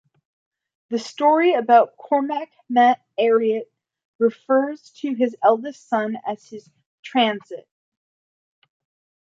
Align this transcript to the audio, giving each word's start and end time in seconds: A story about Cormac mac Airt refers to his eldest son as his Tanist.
A 0.91 0.97
story 0.97 1.53
about 1.53 1.95
Cormac 1.95 2.49
mac 2.67 2.99
Airt 3.19 3.67
refers 4.17 4.89
to 5.01 5.13
his 5.13 5.35
eldest 5.43 5.87
son 5.89 6.17
as 6.25 6.43
his 6.49 6.67
Tanist. 7.05 7.51